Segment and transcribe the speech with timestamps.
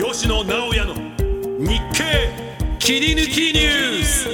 [0.00, 0.94] 吉野直哉の
[1.58, 2.30] 日経
[2.78, 4.28] 切り抜きニュース。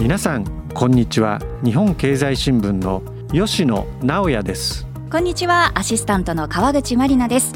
[0.00, 1.40] 皆さんこんにちは。
[1.64, 4.86] 日本経済新聞の吉野直哉です。
[5.10, 7.52] こんにちはアシスタントの川口真理奈です。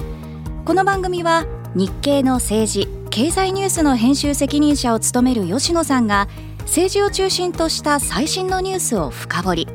[0.65, 6.27] この番組は日経の政治経済ニュースの編集責任者を務める吉野さんが
[6.63, 9.69] 政治を中心とした最新のニュースを深掘り。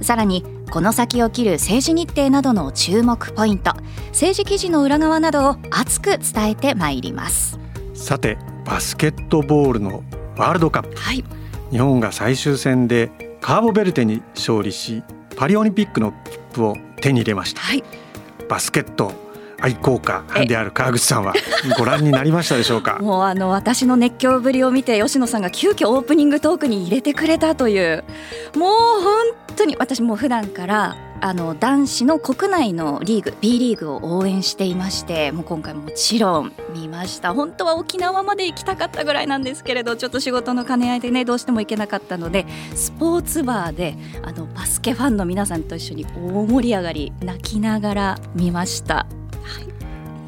[0.00, 3.74] さらにこの先を切る政治日程などの注目ポイント
[4.06, 7.58] 政治記事の裏側などを熱く伝えてまいります。
[7.92, 10.02] さてバスケットボールの
[10.38, 11.22] ワールドカップ、はい、
[11.70, 13.10] 日本が最終戦で
[13.42, 15.02] カーボベルテに勝利し
[15.36, 17.84] パリオリンピックの切符を手に入れました、はい、
[18.48, 19.12] バスケット
[19.62, 21.32] 愛好家である川口さんは
[21.78, 22.98] ご覧になりましたでしょうか？
[23.02, 28.04] もうあの私の熱狂ぶりを見て吉野さんが急遽オープニングトークに入れてくれたという。
[28.56, 28.68] もう
[29.02, 29.26] 本
[29.56, 37.32] 当に私も普段からあの男子の国内のリーグ B リーグを応援していましてもう今回もちろん見ました。
[37.34, 49.06] 本当は沖縄まで行きたかったぐらいなんですけれどちょっと仕事の兼ね合いでねどうしても行けなかったのでスポーツバーであのバスケファンの皆さんと一緒に大盛り上がり泣きながら見ました。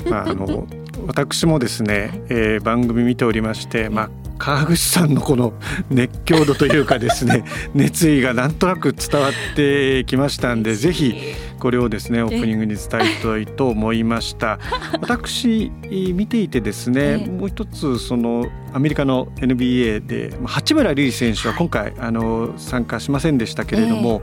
[0.09, 0.67] まあ、あの
[1.07, 5.53] 私もですね、えー、番組見ておりまして、まあ、川口さんのこの
[5.91, 11.15] 熱狂度というかですね 熱意がなんとなく伝わってきましたんでぜひ
[11.59, 14.59] これをですねオープニングに伝えたいと思いました。
[15.01, 24.23] 私見ていてですねもう一つそのアメリカの NBA で八村塁選手は今回あの参加しませんでしたけれども、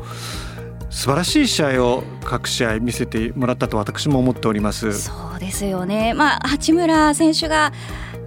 [0.92, 5.02] 素晴らしい試合を各試合見せてもらったと私も思っております。
[5.02, 6.14] そうですよね。
[6.14, 7.72] まあ八村選手が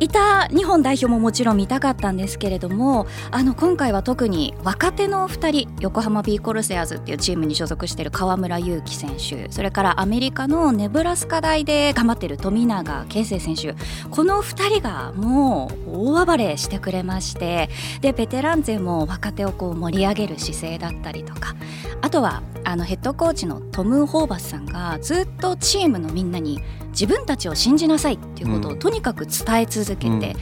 [0.01, 9.11] いた日本代表ももちろん見たかったんですけれどもあの今回は特に若手の2人横浜ビーコルセアーズっていうチームに所属している河村勇輝選
[9.47, 13.75] 手それからアメリカのネブラスカ大で頑張っている富永啓生選手
[14.11, 17.69] この2人がもう大暴れしてくれまして
[18.01, 21.55] でベテラン勢も若手をこう盛り上げる姿勢だったりとか
[22.03, 26.61] あとはあのヘッドコーチのトム・ホーバスさんがずっとチームのみんなに
[26.95, 30.35] 自分たちを信じなさいっていうことをとにかく伝え続けて、うん、で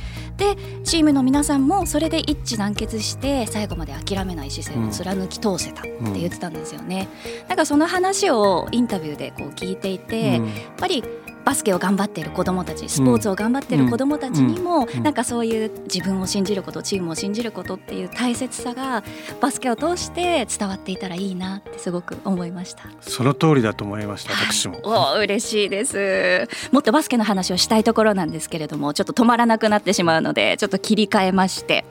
[0.84, 7.08] チームの皆さんもそれで一致団結して最後まで諦めない姿勢を貫き通せたって言ってたんですよね。
[7.48, 7.56] なん。
[7.56, 10.42] かその話をインタビューでこう聞いていて、やっ
[10.76, 11.02] ぱり
[11.44, 19.02] バスケを頑張っている子どもたちスポーツを頑張っている子どもたちにも、なんかそういう自分を信じることチームを信じることっていう大切さが
[19.40, 22.84] バスケを通して伝わっていたらいいなってすごく思いました。
[23.00, 26.48] その通りだと思いました私も、お嬉しいです。
[26.70, 31.84] もっとバスケの話をしたいところなんですけれどもちょっと止まらなくなってしまうのでちょっと切り替えまして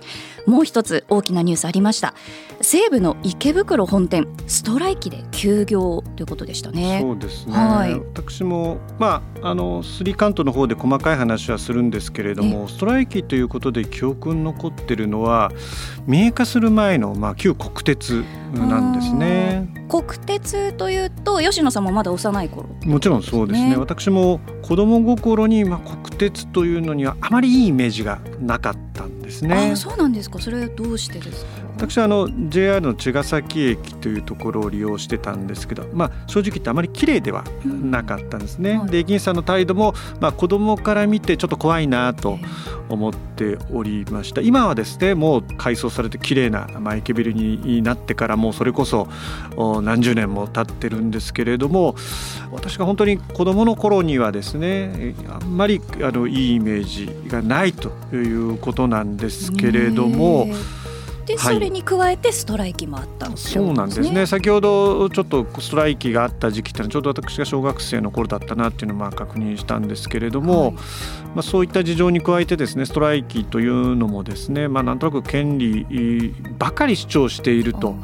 [0.46, 2.14] もう一つ大きなニュースありました。
[2.62, 7.00] 西武の池袋本店ストライキで休業ということでしたね。
[7.02, 15.52] そうですね、はい、私もまああのスリーカントの方で細かい話はするんですけれどもストライキということで記憶に残ってるのは
[16.06, 22.70] 民営化する前のまあ旧国鉄なんですね国鉄というと吉野さんもまだ幼い頃？
[22.86, 29.72] もちろんそうですね、ね、私も子供心にまあ国鉄というのにはあまりいいイメージがなかったんですね。
[29.74, 30.40] あそうなんですか。
[30.40, 31.61] それはどうしてですか？
[31.82, 38.72] 私はあの JR の茅ヶ崎駅というところを利用してたんですけど、まあ、正直言ってあまり綺麗ではなかったんですね。
[38.72, 42.38] うんはい、で駅員さんの態度も、まあ、子供から見てちょっと怖いなと
[42.88, 49.08] 思っておりました今はですねもう改装されて綺麗な、まあ、駅ビルになってからもうそれこそ
[49.82, 51.96] 何十年も経ってるんですけれども
[52.52, 60.48] 私が本当に子供の頃にはですねあんまりあのいいイメージがないということなんですけれども。
[61.32, 64.26] でそれに加えてストライキもあった、はい、そうなんですね。
[64.26, 70.80] 先ほどちょっとストライキがあった時期っていうのはちょうど私が小学生の頃だったなっていうのをまあ確認したんですけれども、はい、ま
[71.38, 77.96] あ、そういった事情に加えてですねストライキというのもですね、まあ、なんとなく権利ばかり主張していると。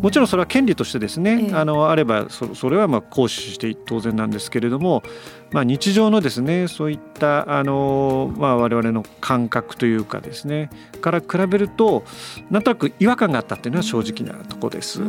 [0.00, 1.54] もちろんそれは権利としてですね、え。
[1.54, 5.04] あのあればそそれはまあ行使して当然なんですけれども、
[5.52, 10.70] まあ、日常のですねそういったあの、まあ、我々の感覚というかですね
[11.00, 12.04] から比べると
[12.50, 15.00] なんとなく違和感があったっていうのは正直なとこです。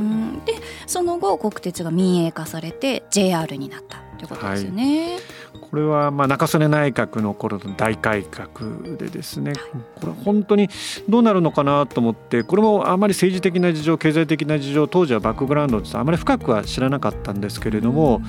[0.46, 0.54] で
[0.86, 5.14] その後国鉄が民営化されて JR になったということですよね。
[5.14, 5.22] はい。
[5.74, 9.54] これはまあ中曽根内閣の頃の大改革でですね
[10.00, 10.70] これ本当に
[11.10, 18.22] どうなるのかなと思ってこれもあまり政治的な事情経済的な事情当時はバックグラウンドですあまり深くは知らなかったんですけれども、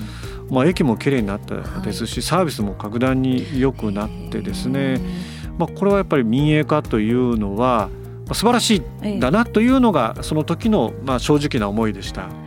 [0.51, 5.01] まあ、駅もきれいになったですしサービスも格段に良くなってですね、
[5.59, 7.91] まあ、これはやっぱり民営化というのは
[8.33, 12.44] 素晴らしいんだなというのがその時のまあ正直な思いでした。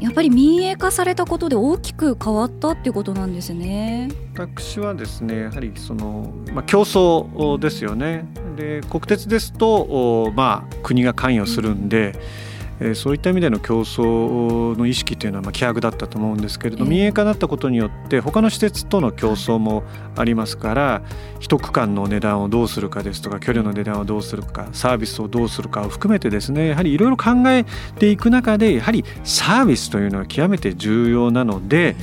[0.00, 4.08] やっぱり民営化されたことで大きく変わったっていうことなんですね。
[4.34, 8.26] 私はですねやはりその、まあ、競争ですよね
[8.56, 12.14] で国鉄ですと、まあ、国が関与するんで、
[12.80, 19.84] えー、そういった意味での競争の意識というのはまあ希薄だったと思うんですけれど、民営化になったことによって他の施設との競争も
[20.16, 21.02] ありますから
[21.38, 27.64] 一区間の値段をどうするかですとか距離の値段をどうするかサービスをどうするかを含めてですねやはりいろいろ考え
[27.98, 31.96] ていく中でやはりサービスというのは極めて重要なので、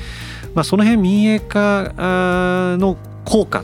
[0.54, 1.94] まあ、その辺民営化
[2.78, 3.64] の効果、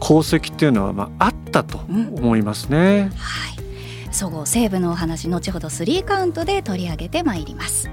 [0.00, 3.10] 功績っていうのはまああったと思いますね。
[3.16, 3.65] はい
[4.16, 7.90] そごう・西武のお話後ほど3カウントで取り上げてまいります。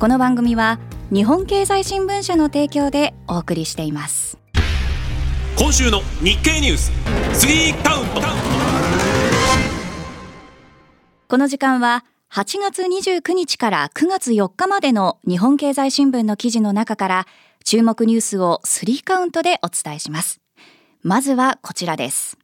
[0.00, 0.80] この番組は
[1.12, 4.38] 日本経済新聞社の提供でお送りしています。
[5.58, 6.90] 今週の日経ニュース
[7.34, 8.20] 3カウント。
[11.28, 17.26] この時間は8月29日から9月4日までの日本経済新聞の記事の中から
[17.62, 20.40] 注目ニュースを3カウントでお伝えします。
[21.02, 22.38] まずはこちらです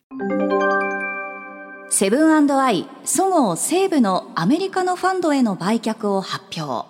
[1.97, 6.89] セブンアイそごう・西武のアメリカのファンドへの売却を発表。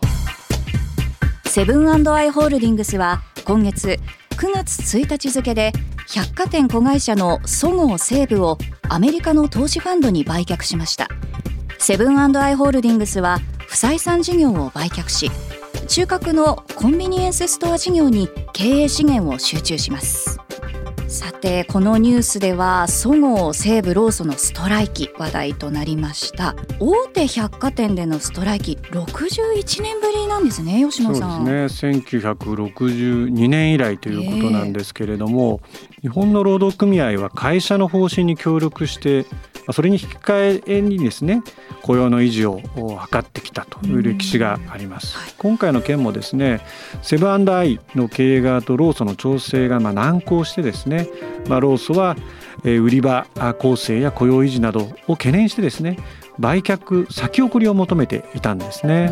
[1.47, 3.99] セブンアイ・ホールディングスは今月
[4.31, 5.73] 9月1日付で
[6.09, 8.57] 百貨店子会社のそごう・西武を
[8.89, 11.09] アメリカの投資ファンドに売却しました。
[11.79, 15.31] セブンアイ・ホールディングスは不採算事業を売却し
[15.87, 20.41] 中核のコンビニエンスストア事業に経営資源を集中します。
[21.15, 26.57] さてこのニュースではそごう・西武・ローソンのストライキ話題となりました。
[26.81, 31.47] 大手百貨店でのストライキ61年ぶりなんですね吉野さん。
[31.47, 31.99] そうですね。
[31.99, 39.25] 1962年以来ということなんですけれども、えー、日本の労働組合は会社の方針に協力して
[39.73, 41.43] それに引き換えにですね
[41.83, 46.61] 雇用の維持を図ってきたという歴史があります、はい、今回の件もですね
[47.03, 51.04] セブンアイの経営側と労組の調整がまあ難航してですね、
[51.49, 52.17] まあ、労組は
[52.65, 53.27] 売り場
[53.59, 55.99] 構成や雇用維持などを懸念してですね
[56.39, 59.11] 売却先送りを求めていたんですね。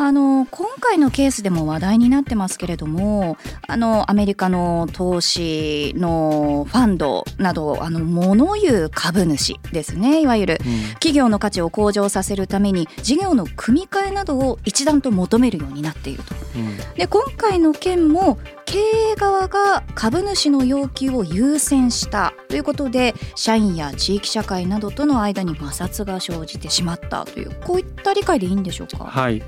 [0.00, 3.36] あの今回のケースでも話題になってますけれども
[3.66, 16.34] あのアメリカの投資のファンドなどあの物言う株主ですねいわゆる、うん、企業の価値を向上させるために事業の組み替えなどを一段と求めるようになっていると。
[16.54, 29.04] うん、で今回の件も経営側が株主の要求を優先したということで社員や地域社会などとの間に摩擦が生じてしまったというこういった理解でいいんでしょうか？
[29.04, 29.42] はい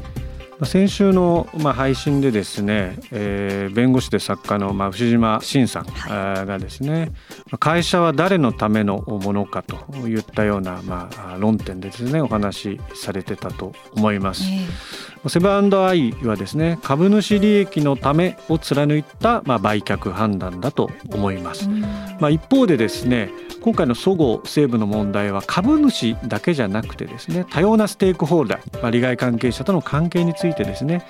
[0.64, 5.86] 先週のまあ配信でですね、えー、弁護士で作家のまあ藤島慎さん
[6.46, 7.10] がですね、はい、
[7.58, 9.76] 会社は誰のためのものかと
[10.08, 14.44] いったようなまあ論点でですねお話しされてたと思います。
[14.44, 21.69] えー、セブンアイはですね株主利益のためを貫いたまあ売却判断だと思います。
[22.20, 23.31] まあ一方でですね
[23.61, 31.06] 今回のそごう・西武の問題は株主だけじゃなくてですね多様なステークホルダー、まあ、利害関係者との関係についてですね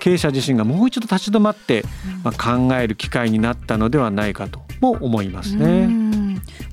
[0.00, 1.84] 経営者自身がもう一度立ち止まって、
[2.24, 6.23] まあ、考える機会になったのではないかとも思いますね。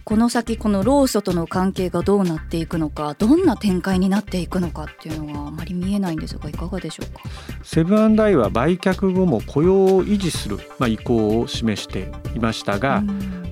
[0.04, 7.22] この先この労組との関係がどうなっていくのかどんな展開になっていくのかっていうのがあまり見えないんですがいかがでしょうか？
[7.64, 13.04] セブンアイは売却後も雇用を維持する、まあ、意向を示していましたが、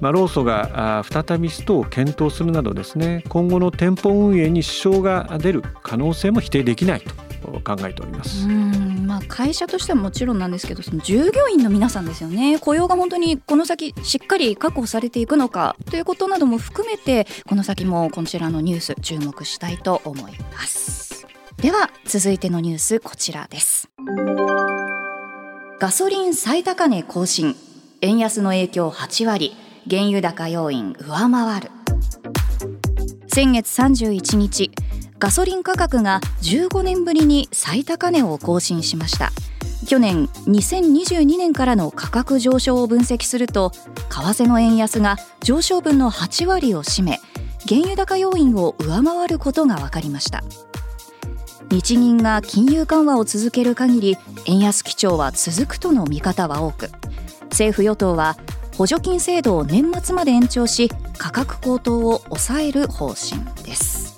[0.02, 8.48] まあ、労組が再びストを検討するなどですね今後の店舗運営に支障が出る可能性も否定できないと考えております。
[8.48, 12.60] まあ、会社としてはもちろんなんですけどその従業員の皆さんですよね。
[12.60, 21.26] 雇用が本当にこの先しっかり確保されていくのかということなども含めてこの先もこちらのニュース注目したいと思います。
[21.58, 23.90] では続いてのニュースこちらです。
[25.80, 27.56] ガソリン最高値更新。
[28.02, 29.56] 円安の影響8割。
[29.90, 31.72] 原油高要因上回る。
[33.28, 34.72] 先月31日
[35.20, 39.32] ガソリン価格が15年ぶりに最高値を更新しました。
[39.86, 47.20] 去年2022年からの価格上昇を分析すると為替の円安が上昇分の8割を占め
[47.68, 50.42] 原油高要因を上回ることが分かりました。
[51.70, 56.90] 日銀が金融緩和を続ける限り円安基調は続くとの見方は多く
[57.50, 58.38] 政府与党は
[58.78, 64.09] 補助金制度を年末まで延長し価格高騰を抑える方針です。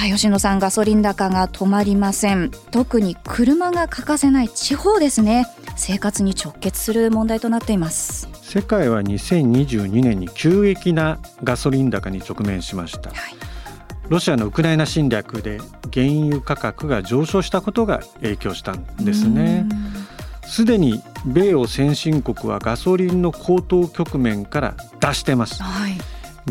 [0.00, 2.50] さあ吉野さんガソリン高が止まりません。
[2.70, 5.46] 特に車が欠かせない地方ですね。
[5.76, 8.26] 生活に直結する問題となっています。
[8.40, 13.34] 世界は2022年に急激なガソリン高に直面しました、はい。
[14.08, 15.58] ロシアのウクライナ侵略で
[15.92, 19.66] 原油価格が上昇したことが影響したんですね。
[20.46, 25.92] すでに米欧先進国はガソリンの高騰局面から脱してます、はい、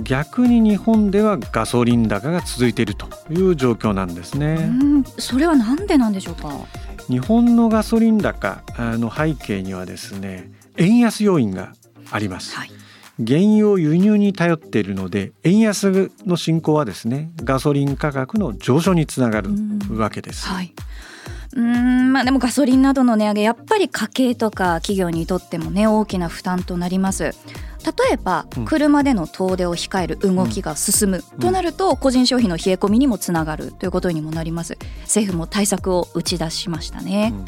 [0.04, 4.72] 逆に日本ではガソリン高が続いているという状況なんですね。
[5.18, 6.54] それはなんでなんでしょうか？
[7.08, 11.74] 日本のガソリン高の背景にはですね円安要因が
[12.12, 12.72] あります、はい。
[13.26, 19.50] 原油を輸入に頼っているので円安の進行はですねガソリン価格の上昇につながる
[19.92, 20.48] わけです。
[20.48, 20.74] はい
[21.56, 27.36] うんまあでもガソリンなどの値上げやっぱり家計とか企業にとってもね大きな負担となります。
[27.86, 34.78] 例えば車での遠出を控える動きが進むとなると個人消費の冷え込みにもつながるということにもなります。
[35.04, 37.46] 政府も対策を打ち出しましたね、うん。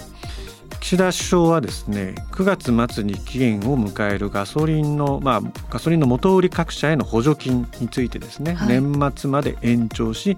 [0.79, 10.37] 岸田首相はですね9月末に期限を迎えるガソリンの、まあ、ガソリンの元売り各社への補助金についてですね、はい、年末まで延長し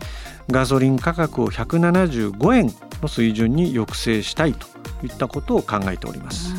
[0.50, 4.68] ガソリン価格を175円の水準に抑制したいと
[5.06, 6.54] いったことを考えております。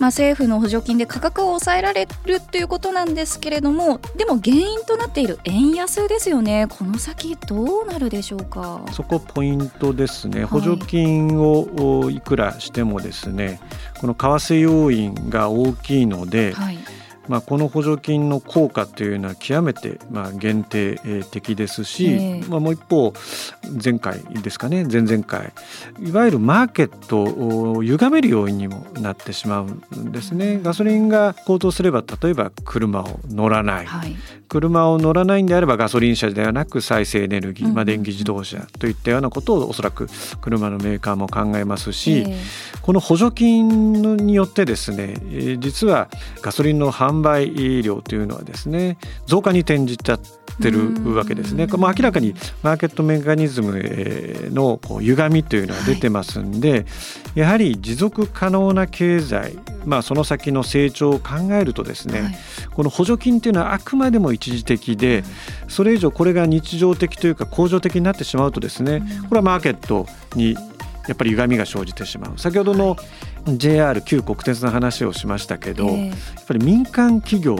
[0.00, 6.66] まあ、政府の補助金で価格を抑えられるということなんですけれどもでも原因となっている円安ですよね。
[6.68, 8.80] この先どうなるでしょうか？
[8.92, 13.60] そこポイントですね、補助金をいくらしてもですね
[14.00, 16.78] この為替要因が大きいので、はい
[17.28, 20.98] まあ、この補助金の効果というのは極めてまあ限定
[21.30, 23.12] 的ですし、えー、まあ、もう一方
[23.82, 25.52] 前回ですかね前々回
[26.00, 29.66] いわゆるマーケットを歪める要因にもなってしまう
[29.96, 30.60] んですね。
[30.62, 34.16] ガソリンが高騰すれば例えば車を乗らない、はい、
[34.48, 40.08] 車を乗らないんであればガソリン車ではなく再生エネルギー、まあ、電気自動車といったようなことをおそらく
[40.40, 45.16] 車のメーカーも考えますし、えー、この補助金によってですね
[45.58, 46.08] 実は
[46.40, 50.20] ガソリンの販売量というのはですね増加に転じちゃっ
[50.60, 51.66] てるわけですね。
[51.66, 53.80] まあ、明らかにマーケットメカニズム
[54.52, 56.84] のこう歪みというのは出てますんで、はい、
[57.34, 62.34] やはり持続可能な経済、まあ、その先の成長を考えるとですね、はい、
[62.72, 65.24] この補助金というのはあくまでも一時的で
[65.68, 70.06] それ以上これが日常的というか恒常的になってしまうとですねこれはマーケット
[70.36, 70.54] に
[71.06, 72.38] やっぱり歪みが生じてしまう。
[72.38, 72.96] 先ほどの
[73.46, 77.56] JR 旧国鉄の話をしましたけど、えー、やっぱり民間企業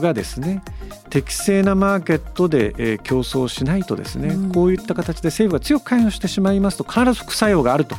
[0.00, 0.62] がですね
[1.10, 7.96] 適正なマーケットで、えー、競争しないとですね、うん、こういった形で政府が強く関与してしまいますと必ず副作用があると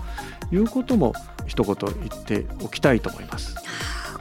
[0.52, 1.14] いうことも
[1.48, 3.56] 一言言っておきたいと思います。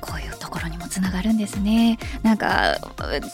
[0.01, 1.99] こういうところにもつながるんですね。
[2.23, 2.79] なんか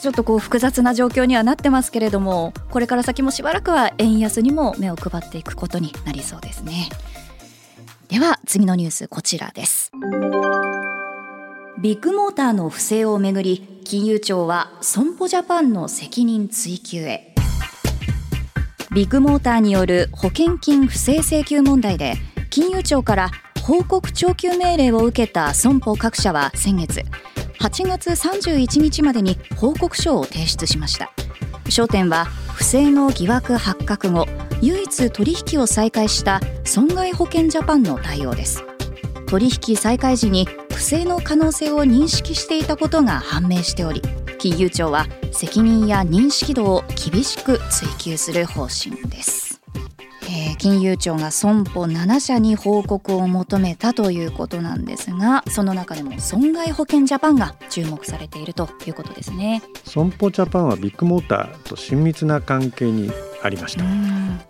[0.01, 6.89] ちょっとこう複雑な状況にはなってますけれども、これから先もしばらくは円安にも目を配っていくことになりそうですね。
[8.07, 9.91] では次のニュースこちらです。
[11.81, 17.33] ビッグモーターの不正をめぐり金融庁は損保ジャパンの責任追及へ。
[18.93, 22.15] ビッグモーターによる保険金不正請求問題で
[22.49, 23.31] 金融庁から
[23.63, 27.01] 報告徴求命令を受けた損保各社は先月
[27.59, 31.11] 8月31日までに報告書を提出しました。
[31.65, 34.27] 焦点は不正の疑惑発覚後
[34.61, 36.39] 唯一取引を再開した
[36.75, 38.61] 損害保険ジャパンの対応です。
[39.27, 44.01] 取引再開時に不正の可能性を認識していたことが判明しており
[44.39, 49.44] 金融庁は責任や認識度を厳しく追及する方針です、
[50.55, 59.61] 金融庁が損保7社に報告を求めたということなんですがその中でも損害保険ジャパンが注目されているということですね。
[59.83, 63.11] 損保ジャパンはビッグモーターと親密な関係に
[63.43, 63.83] ありました。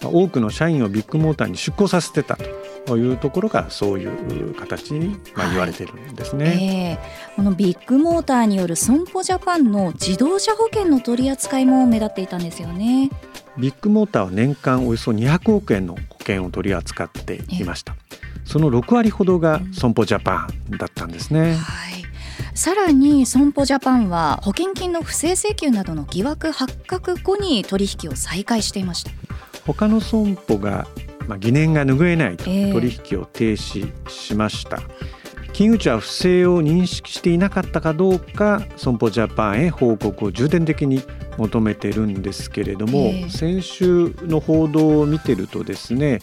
[0.08, 2.38] 多くの社員をビッグモーターに出向させてた
[2.86, 13.10] というところがそういう形にまあ言われているんですね、はいえー、このビッグモーターによる損保ジャパンの自動車保険の取り扱いも目立っていたんですよね
[13.58, 17.96] ビッグモーターは年間およそ200億円の保険を取り扱っていました。
[18.44, 21.56] その6割ほどが損保ジャパンだったんですね。
[21.56, 22.06] はい。
[22.54, 29.12] さらに損保ジャパンは保険金の不正請求などの疑惑発覚後に取引を再開していました。
[29.66, 30.88] 他の損保が、
[31.28, 35.15] まあ、疑念が拭えないと取引を停止しました、えー、
[35.56, 41.02] 金融庁は不正を認識していなかったかどうか損保ジャパンへ報告を重点的に
[41.38, 46.20] 求めてるんですけれども、えー、先週の報道を見てるとですね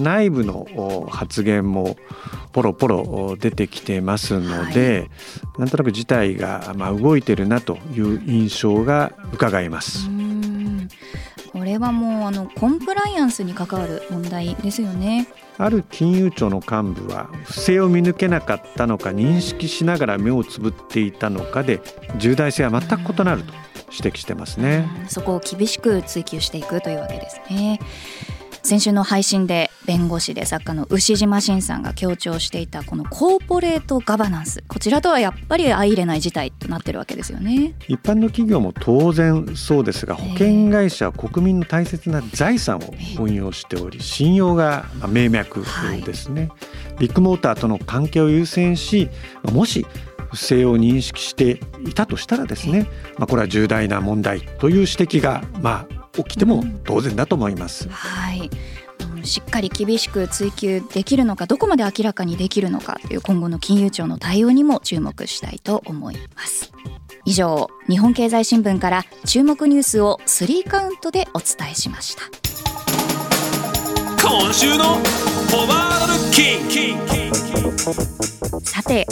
[0.00, 1.96] 内部の発言も
[2.52, 5.08] ポロポロ出てきてますので、
[5.52, 10.08] はい、なんとなく事態がまあ動いてるなという印象が伺えます。
[11.52, 15.28] これはもうあのコンプライアンスに関わる問題ですよね。
[15.58, 21.80] ある金融庁の幹部は不正を見抜けなかったのか認識しながら目をつぶっていたのかで
[22.16, 23.52] 重大性は全く異なると
[23.90, 24.86] 指摘してますね。
[25.08, 27.78] そこを厳しく追求していくというわけですね。
[28.62, 34.62] 先週の配信で弁護士で作家の牛島慎さんが強調していたこのコーポレートガバナンス。
[34.68, 37.74] こちらとはやっぱり相入れない事態となってるわけですよね。
[37.88, 45.64] 一般の企業も当然そうですが保険会社は国民の大切な財産を運用しており信用が命脈
[46.04, 46.56] ですね、は
[46.96, 49.08] い、ビッグモーターとの関係を優先し
[49.52, 49.86] もし
[50.30, 57.86] 不正を認識していたとしたらですね、まあ、これは重大な問題という指摘がまあ起きても当然だと思います。
[57.86, 58.50] うん、はい
[59.22, 66.72] しっかり厳しく追及できるのかどこまで明らかにできるのかという今後の金融庁の対応にも注目したいと思います。
[67.24, 72.22] 以上日本経済新聞から注目ニュースを3カウントでお伝えしました。
[74.20, 76.32] 今週のフォワール
[76.70, 77.31] キン
[78.64, 79.06] さて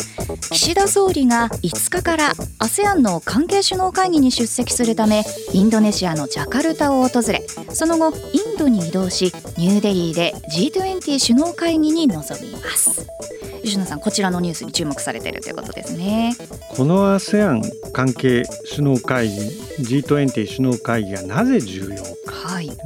[0.51, 13.07] 岸田総理が5日から ASEAN の関係首脳会議に出席するためインドネシアのジャカルタを訪れその後インドに移動しニューデリーで G20 首脳会議に臨みます。
[13.63, 16.35] 吉野さんこちらのニュースに注目されているということですね。
[16.77, 17.63] この ASEAN
[17.93, 19.41] 関係首脳会議
[19.81, 22.03] G20 首脳会議がなぜ重要、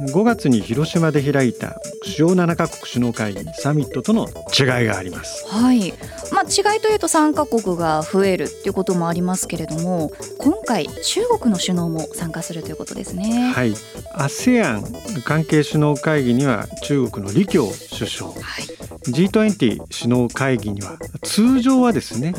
[0.05, 5.47] 5月に広島で開いた主要7カ国首脳会議サミットとの違いがあります。
[5.47, 5.93] はい。
[6.31, 13.51] まあ、違いというと3カ国が増えるっていうこともありますけれども今回中国の首脳も参加するということですね。
[13.53, 13.73] はい。
[14.15, 14.83] ASEAN
[15.23, 22.33] 関係首脳会議には中国の李強首相、はい、G20 首脳会議には通常はですね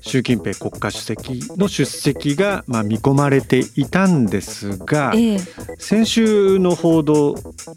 [0.00, 5.38] 習近平国家主席の出席がまあ見込まれていたんですが、え
[5.78, 7.34] 先週の報道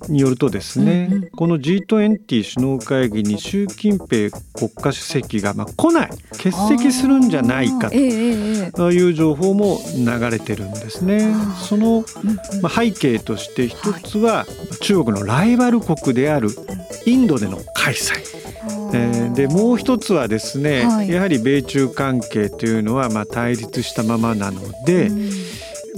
[0.10, 11.34] によるとですね、うんうん、この G20 首脳会議に習近平国家主席がまあ来ない欠席するんじゃないかという情報も流れてるんですね。
[11.62, 12.04] その
[12.62, 14.46] まあ背景として一つは
[14.82, 16.50] 中国のライバル国である
[17.06, 18.16] インドでの開催。
[18.94, 25.12] えー、でもう一つはですね、はい、やはり米中関係というのはまあ対立したままなので、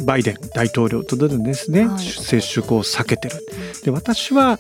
[0.06, 3.36] バイデン大統領とですね、はい、接触を避けてる。
[3.84, 4.60] で私は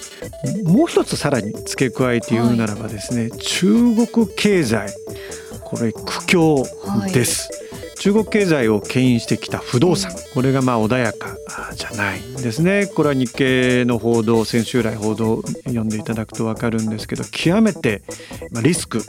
[0.63, 3.73] もう一つさらに付け加えて言うならばですね、はい、中
[4.07, 4.89] 国経済。
[5.63, 6.65] これ苦境
[7.13, 7.49] です。
[7.97, 10.13] はい中国経済を牽引してきた不動産。
[10.33, 11.35] これがまあ穏やか
[11.75, 12.85] じゃないんですね。
[12.85, 18.03] これは日経の報道先週来報道を読んでいただくと分かるんですけど極めて
[18.63, 19.01] リスク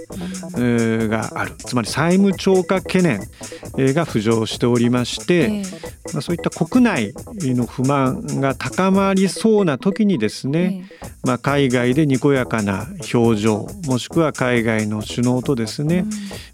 [1.08, 1.52] がある。
[1.58, 3.20] つまり債務超過懸念
[3.94, 5.62] が浮上しておりまして、
[6.12, 10.88] まあ、そういった国内の不満が高まりそうな時にですね、
[11.24, 16.04] まあ、海外でにこやかな表情もしくは海外の首脳とですね、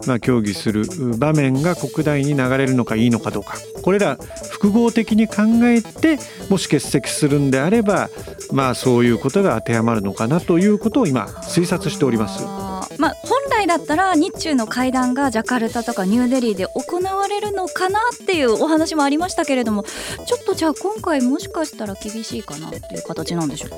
[0.05, 0.85] まあ、協議する
[1.17, 4.17] 場面が国内に流れるのかいいのかどうかこれら
[4.51, 8.09] 複合的に考えてもし欠席するんであれば
[8.51, 12.74] まあそういうことが当てはまるのかなということを今推察しております。
[13.65, 23.77] 来だったら日中の会談がジャカルタとかニューデリーで行われるのかなっていうお話もありましたけれどもちょっとじゃあ今回もしかしたら厳しいかなっていう形なんでしょうか？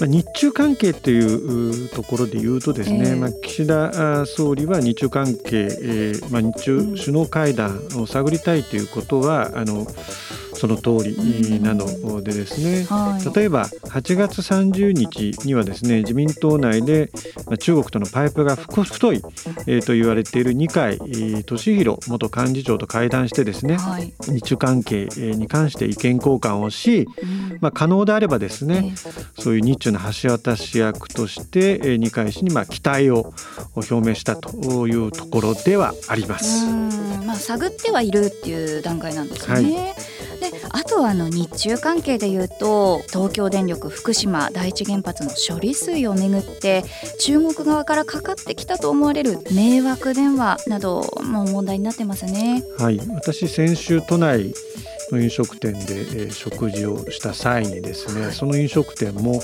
[0.00, 9.86] まあ、日中関係というところで言うとですね、えー、まあ、岸田総理は日中関係、えーまあ、日中首脳会談を探りたいということはあの
[10.62, 12.22] その通りなの。
[12.22, 17.10] でですね、はい、例えば8月30日にはですね自民党内で
[17.58, 19.22] 中国とのパイプが太い、
[19.66, 20.98] えー、と言われている二階
[21.44, 27.08] 俊博元幹事長と会談してですね、はい、日中関係に関して意見交換をし、
[27.60, 28.94] まあ、可能であればですね、
[29.40, 33.34] そういう日中の橋渡し役として二階氏にまあ期待を
[33.74, 36.66] 表明したというところではあります。
[37.26, 39.54] まあ、探ってはいるっていう段階なんですね。
[39.54, 40.22] はい。
[40.42, 46.84] であとはあの日中関係でいうと東京電力福島第一原発の処理水をめぐって
[47.20, 52.62] 中国側からかかってきたと思われる迷惑電話なども問題になってますね。
[52.78, 54.54] はい私先週都内
[55.12, 59.40] の飲食店で、えー、食事をした際にですね、はい、その飲食店も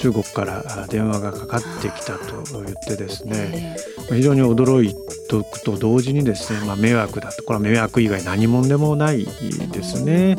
[0.00, 3.76] 中国から電話がかかってきたと言ってですね、
[4.08, 4.94] 非常に驚い
[5.28, 7.42] とくと同時にですね、まあ、迷惑だと。
[7.42, 10.36] これは迷惑以外何者でもないですね。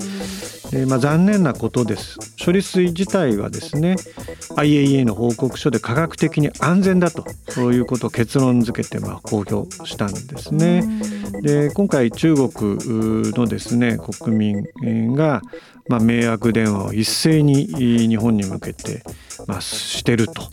[0.71, 2.19] えー、まあ、残念なことです。
[2.43, 3.95] 処理水自体はですね
[4.55, 10.83] IAEA の報告書で科学的に安全だとそういうことを結論付けてまあ公表したんですね。
[11.41, 12.49] で今回中国
[13.33, 15.41] のですね国民が
[15.89, 19.03] まあ、迷惑電話を一斉に日本に向けて、
[19.47, 20.43] まあ、してると、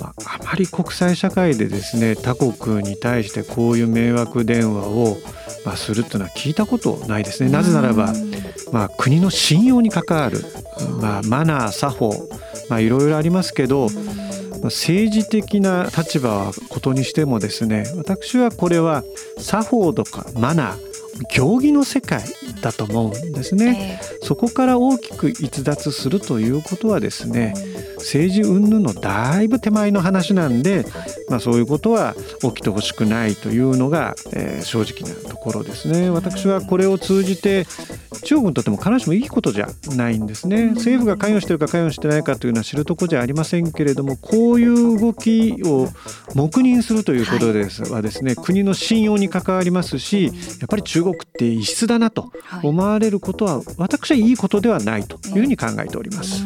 [0.00, 5.16] まあ、あまり国際社会でですね他国に対してこういう迷惑電話を、
[5.64, 7.50] まあ、するっていうのは聞いたことないですね。
[7.50, 8.12] なぜならば
[8.72, 10.40] まあ、国の信用に関わる、
[11.00, 12.28] まあ、マナー作法、
[12.68, 13.88] まあ、いろいろありますけど
[14.64, 19.04] 政治的な立場はことにしてもですね私はこれは
[19.38, 20.78] 作法とかマナー
[21.34, 22.22] 行儀の世界
[22.60, 27.54] だと思うんですね、えー、そこから大きく逸脱するということはですね
[27.98, 30.84] 政治云々のだいぶ手前の話なんで、
[31.28, 36.10] まあ、そういうことは起きてほしくないというのが、えー、正直なところですね。
[36.10, 37.66] 私はこれを通じて
[38.24, 40.70] 中国にとっても必ずしもいいことじゃないんですね。
[40.74, 45.88] 政府が関与してるか関与してないかというのは知るとこじゃありませんけれどもこういう動きを
[46.34, 47.82] 黙認するということです。
[47.84, 50.30] はですね国の信用に関わりますしや
[50.64, 52.32] っぱり中国って異質だなと
[52.62, 56.44] 思われることは私はいいことではないというふうに考えております。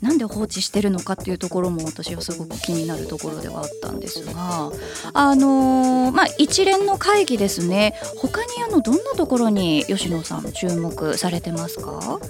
[0.00, 4.70] なんで放置してるのかっていうところも私はすごく気になるところではあったんですが
[5.12, 7.94] あのー、まあ一連の会議ですね。
[8.16, 12.20] 他にあのどんなところに吉野さん注目されてますか？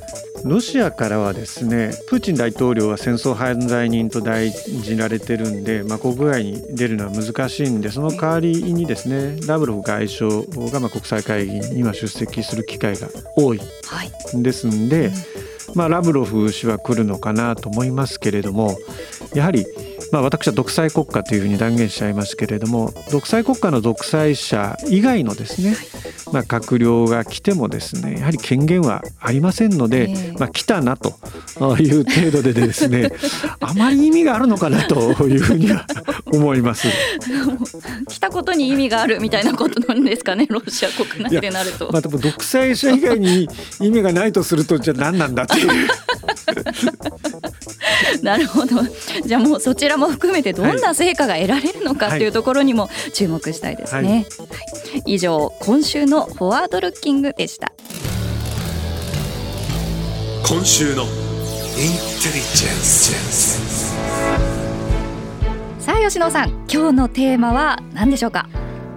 [0.44, 13.60] ロシアからはですねプーチン大統領は戦争犯罪人と大事られてるんで、まあ、国外に出るのは難しいんでその代わりにですねラブロフ外相がまあ国際会議には出席する機会が多い
[14.34, 15.08] ですんで、はい。
[15.08, 15.43] うん
[15.74, 18.76] まあ、ラブロフ氏は来るのかなと思いますけれども
[19.34, 19.66] やはり
[20.12, 25.74] まあ、私は独裁国家というふうに断言しちゃいますけれども独裁国家の独裁者以外のですね、
[26.32, 31.14] まあ、閣僚が来てもですねやはり権限はありませんので、まあ、来たなと
[31.78, 33.10] いう程度でですね
[33.60, 35.86] あまり意味があるのかなというふうには
[36.26, 36.88] 思います。
[38.08, 41.90] 来たことに意味があるみたいなことなんですかねロシア国内でなると。
[41.92, 43.48] まあ、でも独裁者以外に
[43.80, 45.88] 意味がないとするとじゃあ何なんだっていう。
[48.22, 48.76] なるほど
[49.24, 54.20] じゃあもうそちらも含めてどんな成果が得られるのかっていうところにも注目したいですね、はいは
[55.06, 57.72] い、以上今週のフォワードルッキングでした。
[60.46, 61.10] 今週のインテリ
[61.74, 63.94] ジェンス
[65.78, 68.48] さあ吉野さん今日のテーマは何でしょうか？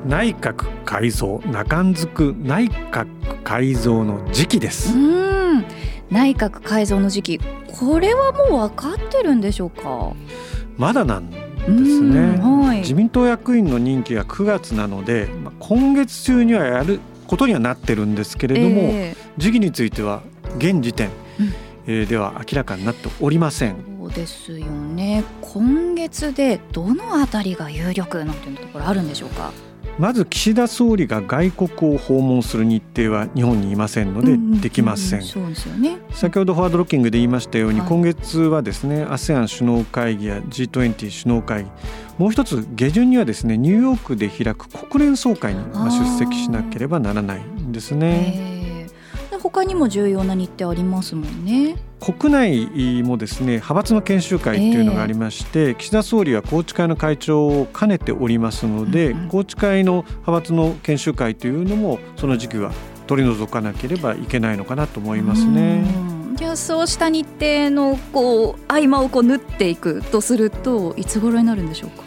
[0.06, 3.08] 内閣改造中んづく内閣
[3.44, 4.94] 改造の時期です。
[4.94, 5.66] うん。
[6.10, 7.40] 内閣改造の時期
[7.80, 10.14] これはもう分かってるんでしょうか？
[10.78, 11.30] まだなん
[11.76, 20.24] ですね、はい、自民党役員の任期が9月なので、まあ、今月中にはやることにはなってるんですけれども、えー、時期については
[20.58, 21.54] 現時点、うん、
[21.88, 23.76] えー、では明らかになっておりません。
[24.00, 25.26] そうですよね。
[25.42, 29.52] 今月でどのあたりが有力なんていうところあるんでしょうか？
[30.00, 35.24] まず岸田総理が外国を訪問する日程は日本にいませんのでできません。
[35.24, 41.70] 先ほどフォワードロッキングで言いましたように、はい、今月はですね ASEAN 首脳会議や G20 首脳会議
[42.20, 48.57] もう一つ下旬にはですねニューヨークで開く国連総会に出席しなければならないんですね。
[49.40, 51.76] 他にも重要な日程ありますもんね。
[52.00, 62.72] 国内もですね派閥の研修会っていうのがありまして、えー、岸田総理は宏池会の会長を兼ねておりますので、うんうん、宏池会の派閥の研修会というのもその時期は
[63.08, 65.84] 取り除かなければいけないのかなと思いますね。
[66.36, 72.07] じゃあそうした日程のこう合間をこう縫っていくとするといつ頃になるんでしょうか？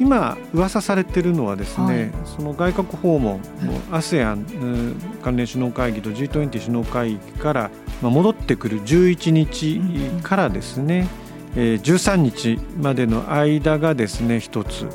[0.00, 9.78] 今噂されてるのはですね、はい、その外国訪問の ASEAN 関連首脳会議と G20 首脳会議から戻ってくる11日
[10.22, 11.06] からですね、
[11.54, 14.86] うん、えー、13日までの間がですね一つ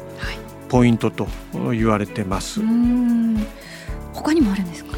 [0.69, 1.27] ポイントと
[1.71, 2.61] 言われてます。
[4.11, 4.97] 他にもあるんですか？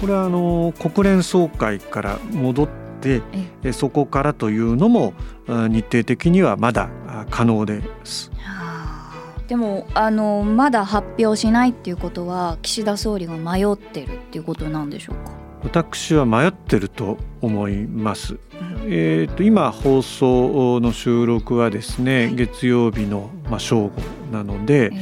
[0.00, 2.68] これはあの国連総会から戻っ
[3.00, 3.22] て
[3.72, 5.14] そこからというのも
[5.46, 6.88] 日程的にはまだ
[7.30, 8.30] 可能です。
[9.48, 15.32] でもあのまだ発表しないっていうことは岸田総理が迷ってるっていうことなんでしょうか？
[15.64, 18.34] 私は迷ってると思います。
[18.34, 18.40] うん、
[18.86, 23.90] えーと、今放送の収録はですね、はい、月曜日の、まあ、正午
[24.30, 24.92] なので、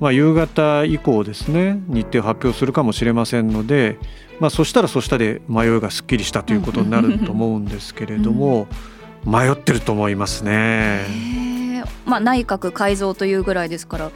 [0.00, 3.96] まあ、夕方以降ですね日程を発表するかもしれませんので、
[4.40, 8.66] まあ、そしたらそしたで迷いがすっきりしたということになると思うんですけれども、
[9.24, 11.57] うん、迷ってると思いますね。
[12.08, 14.10] まあ、内閣改造というぐらいですから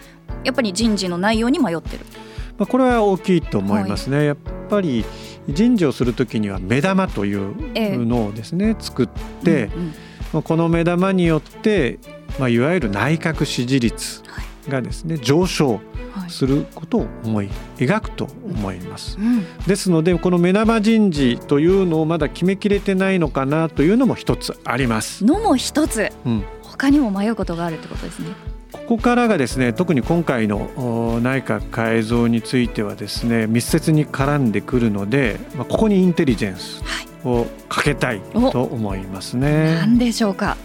[0.44, 2.04] やっぱり人事の内容に迷ってる。
[2.58, 4.16] まあ、これは大きいと思いますね。
[4.18, 4.36] はい、やっ
[4.68, 5.04] ぱり
[5.48, 9.08] 人事をするときには目玉というのをですね、えー、作っ
[9.44, 9.94] て、うん
[10.34, 11.98] うん、この目玉によって、
[12.38, 14.22] まあ、いわゆる内閣支持率
[14.68, 15.80] がですね、上昇
[16.28, 25.24] することを思い描くと思います、うん、ですのでこの目玉人事というのをまだ決めきれてないのかなというのも一つあります。
[25.24, 26.44] のも一つ、うん、
[26.82, 28.30] 他にも迷うことがあるってことですね。
[28.72, 36.82] ここからがですね特に今回の内閣改造についてはですね密接に絡んでくるので、まあ、ここにインテリジェンス
[37.24, 39.76] をかけたいと思いますね。
[39.76, 40.56] 何でしょうか。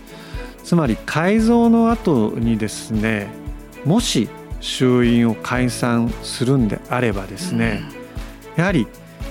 [0.64, 3.28] つまり改造の後にですね
[3.86, 4.28] もし
[4.60, 7.84] 衆院を解散するんであればですね、
[8.56, 8.88] やはり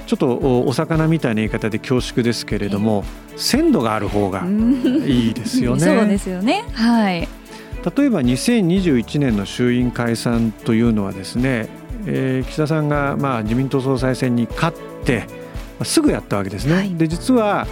[0.06, 3.04] ちょっとお魚みたいな言い方で恐縮ですけれども、
[3.36, 5.80] 鮮度がある方がいいですよね。
[5.80, 6.64] そうですよね。
[6.72, 7.28] はい。
[7.96, 11.68] 例えば2021年の衆院解散というのはですね、
[12.06, 15.26] えー、岸田さんがまあ自民党総裁選に勝って
[15.82, 16.74] すぐやったわけですね。
[16.74, 17.66] はい、で実は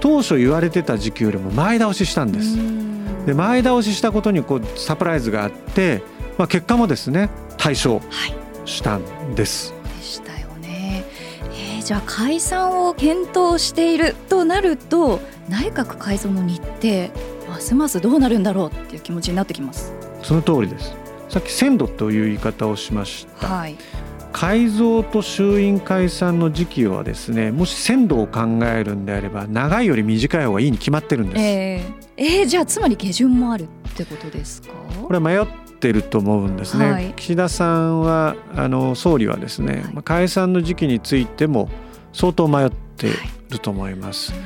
[0.00, 2.56] 当初言われてた時期よりも前倒ししたんです。
[3.26, 6.02] で前倒ししたことにこうサプライズがあって、
[6.36, 8.00] まあ、結果もですね対象
[8.64, 9.73] したんです。
[11.84, 15.20] じゃあ解散を検討しているとなると
[15.50, 17.10] 内閣改造の日程
[17.46, 19.92] ますますどうなるんだろうっていう気持ちになってきます。
[20.22, 20.94] その通りです。
[21.28, 23.76] さっき鮮度という言い方をしました、はい、
[24.32, 31.42] 改造と衆院解散の時期はですねもし鮮度を考えるんであれば長いより短い方がいいに決まってるんです。
[31.42, 34.68] えー、えー、じゃあつまり下旬もあるってことですか？
[35.02, 35.46] これは迷っ
[35.84, 41.68] てると思うんですね、はい、岸田さんはあの総理はですね、はい、解散の時期についても
[42.14, 43.10] 相当迷ってい
[43.50, 44.40] ると思います、はい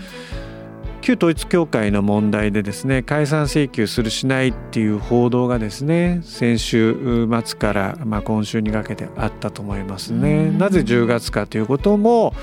[1.09, 10.51] 旧統一教会の問題でですね解散請求するしないっていう報道がですね先週末から、まあ、今週にかけてあったと思いますね。
[10.51, 12.35] なぜ10月かということも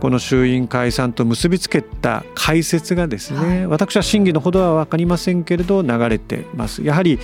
[0.00, 6.82] この衆院解散と結びつけた解説がですね、はい、私は真偽のほどは分かりませんけれど流れてます。
[6.82, 7.18] やはり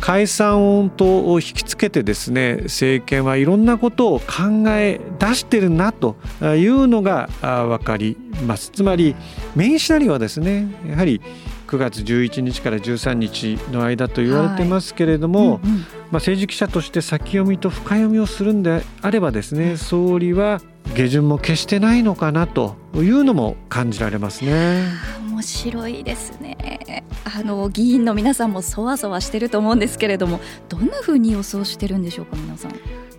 [0.00, 8.70] 解散音頭を引きつけてですね政権はいろんなことを考え出してるなというのが分かります。
[8.70, 9.14] つまり
[9.54, 11.20] メインシナリオはですねやはり
[11.66, 15.60] 9月11日から13日の間と言われてますけれども、はい。
[15.62, 20.60] うんうん、まあ、政治記者として先読みと深読みをするんであればですね総理は
[20.96, 24.82] 下旬も決してないのかなというのも感じられますね。
[25.30, 32.72] 面白いですねあの議員の皆さんもそわそわしてると思うんですけれどもどんなふうに予想してるんでしょうか皆さん。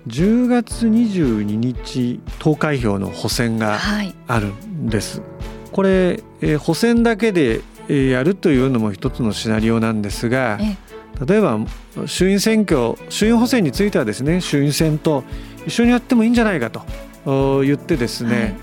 [0.08, 3.80] 10月22日投開票の補選が
[4.28, 5.20] あるんです。
[5.20, 5.30] はい、
[5.72, 10.60] これ、えー、補選だけでやるというのも一つのシナリオなんですが
[11.26, 11.60] 例えば
[12.06, 15.24] 衆院選挙衆院補選についてはですね衆院選と
[15.66, 18.56] 一緒にやってもいいんじゃないかと言ってですね、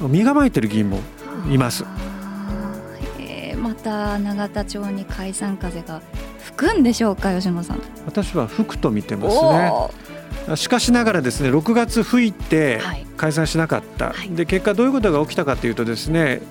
[0.00, 1.00] はい、身構えてる議員も
[1.50, 1.84] います。
[3.82, 6.00] た永田町に解散風が
[6.38, 7.80] 吹くんでしょうか吉野さん。
[8.06, 10.56] 私は吹くと見てますね。
[10.56, 12.80] しかしながらですね6月吹いて
[13.16, 16.42] 解散しなかった、はい、で結果どういうことが起きたかというとですね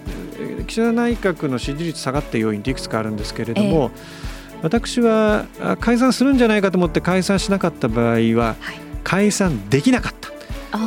[0.67, 5.45] 岸田内閣の支持率下がった要因っていくつかあるんですけれども、えー、私は
[5.79, 8.55] 解散するんじゃないかと思って解散しなかった場合は、
[9.03, 10.30] 解散できなかった。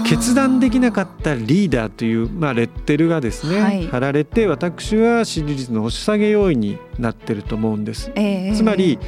[0.06, 8.10] 決断できなかったリーダーという、まあ、レッテルがですね、はい、貼られて私は支持率の押し下げ要因になってると思うんです。
[8.14, 8.98] えー、つまり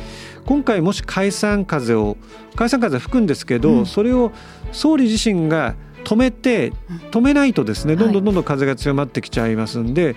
[0.44, 2.16] 今回もし解散風を
[2.54, 4.32] 解散風吹くんですけど、うん、それを
[4.72, 6.72] 総理自身が止めて
[7.10, 10.14] 止めないとですねどんどんどんどん風が強まってきちゃいますんで、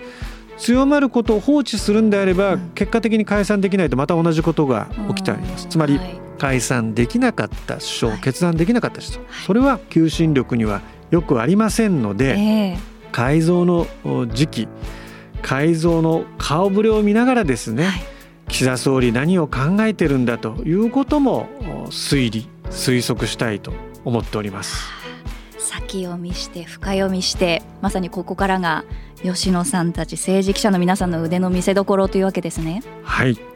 [0.60, 5.66] 強まることを放置するんであれば、結果的に解散できないとまた同じことが起きちゃいます。
[5.66, 5.98] つまり、
[6.38, 12.76] 解散できなかった首相、決断できなかった首相、それは求心力にはよくありませんので、
[13.12, 13.86] 改造の
[14.32, 14.68] 時期
[15.42, 17.88] 改造の顔ぶれを見ながらですね、
[18.48, 21.48] 岸田総理何を考えてるんだということも
[21.90, 23.72] 推理推測したいと
[24.04, 24.99] 思っております。
[25.70, 28.84] 先読みして深読みしてまさにここからが
[29.22, 32.82] 吉野さんたち政治記者の皆さんの腕の見せ所というわけですね。
[33.04, 33.38] はい。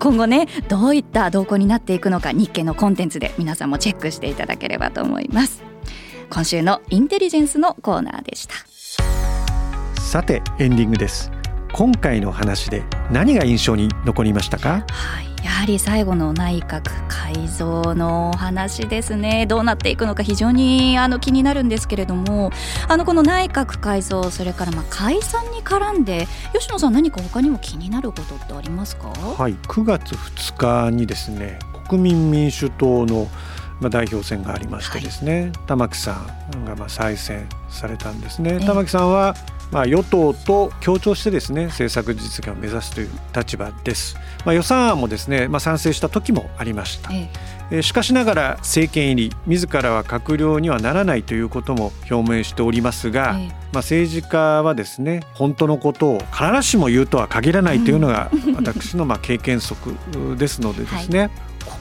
[0.00, 5.62] 今後ねどういった動向になっていくのか日経のコンテンツで皆さんもチェックしていただければと思います。
[6.28, 8.54] 今週のインテリジェンスのコーナーでした。
[10.00, 11.30] さてエンディングです。
[11.72, 14.84] 今回の話で何が印象に残りましたか？
[14.88, 15.30] はい。
[15.44, 16.82] やはり最後の内閣
[17.32, 19.46] 改造のお話ですね。
[19.46, 22.50] どうなっていくのか非常にあの気になるんですけれども。
[22.88, 29.08] あのこの内閣改造それからまあ解散に絡んで吉野さん何か他にも気になることってありますか？
[29.10, 29.54] はい。
[29.54, 33.28] 9月2日にですね国民民主党の
[33.80, 36.12] まあ、代表選がありましてですね、はい、玉木さ
[36.54, 38.60] んがまあ再選されたんですね。
[38.60, 39.34] 玉木さんは
[39.70, 44.16] まあ、与党と協調してですね政策実現を目指すという立場です。
[44.44, 47.10] まあ、予算案もですね、まあ、賛成した時もありました。
[47.72, 59.94] えしかしながら政権入り自らは閣僚にはならないということも表明しておりますが、ええ、まあ、政治家はですね本当のことを必ずしも言うとは限らないというのが 私のまあ経験則
[60.36, 61.30] ですのでですね、はい、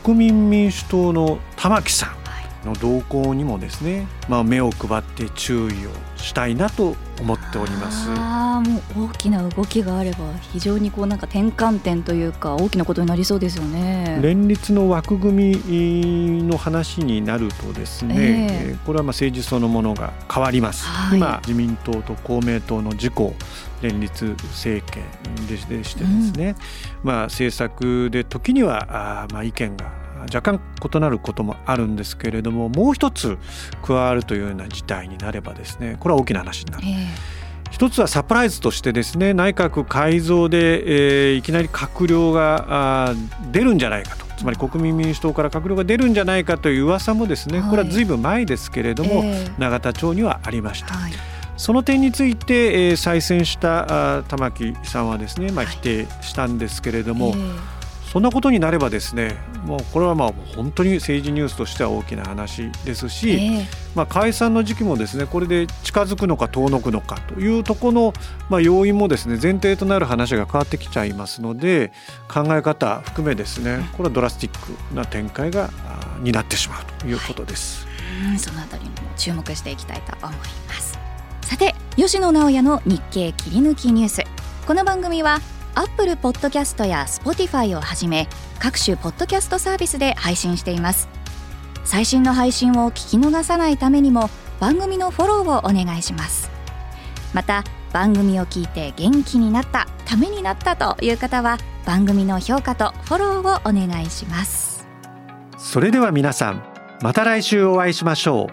[0.03, 2.28] 国民民主党の玉木さん
[2.65, 8.09] の動向にもですね、まあ、目を配って注意をしたいなと思っております。
[8.09, 10.17] あもう大きな動きがあれば
[10.51, 14.19] 非常にこうなんか転換点というか大きなことになりそうですよね。
[14.21, 23.33] 連立の枠組みの話になるとですね、えー、これはまあ政治そのものが変わります、はい、今自民党と公明党の自公
[23.81, 25.03] 連立政権
[25.47, 25.95] でしてです
[26.33, 26.55] ね、
[27.03, 30.61] うん、まあ政策で時にはあまあ意見が若干
[30.93, 33.37] 異なることもあるんですけれどももう一つ
[33.83, 36.83] 加わるというような事態になればですねこれは大きな話になる。
[36.87, 37.39] えー
[37.71, 43.13] 一つはサプライズとしてですね内閣改造で、えー、いきなり閣僚が
[43.51, 44.25] 出るんじゃないかと。
[44.37, 50.93] つまり国民民主党から閣僚が出るんじゃないかという噂もですね、これはずいぶん前ですけれども、えー、永田町にはありました。
[50.93, 51.11] はい。
[51.57, 57.43] その点について、えー、再選した玉木さんはですね、まあ、否定したんですけれども、はいえ。
[57.43, 57.78] ー
[58.11, 68.13] そんなことになればですねもうこれはまあ本当に政治ニュースとしては大きな話ですし、えー、まあ、解散の時期もですねこれで近づくのか遠のくのかというところの、
[68.49, 71.91] まあ、要因もですね前提となる話が変わってきちゃいますので
[72.27, 75.69] 考え方含めですねこれはドラスティックな展開が
[76.21, 77.87] になってしまうということです。
[78.25, 80.99] はい、そのあたりにも注目していきたいと思います。
[81.41, 84.23] さて吉野直也の日経切り抜きニュース。
[84.67, 85.39] この番組は
[85.79, 88.27] アップルポッドキャストや Spotify をはじめ
[88.59, 91.07] 各種ポッドキャストサービスで配信しています。
[91.85, 96.51] 最新の配信を聞き逃さないためにも番組のフォローをお願いします。
[97.33, 97.63] また
[97.93, 104.85] 番組を聞いて元気になったためになったという方は番組の評価とフォローをお願いします。
[105.57, 106.61] それでは皆さん
[107.01, 108.49] また来週お会いしましょ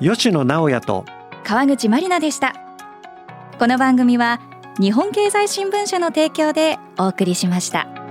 [0.00, 0.04] う。
[0.04, 1.04] 吉野直也と
[1.44, 2.54] 川口まりなでした。
[3.56, 4.40] この番組は
[4.78, 8.05] 日本経済新聞社の提供でお送りしました。